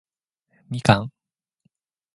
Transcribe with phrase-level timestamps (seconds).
[0.67, 1.11] みかん